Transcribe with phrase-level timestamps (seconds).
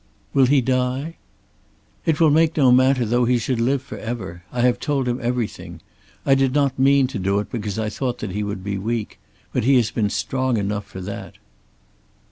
[0.33, 1.17] "Will he die?"
[2.07, 4.41] "It will make no matter though he should live for ever.
[4.51, 5.79] I have told him everything.
[6.25, 9.19] I did not mean to do it because I thought that he would be weak;
[9.53, 11.35] but he has been strong enough for that."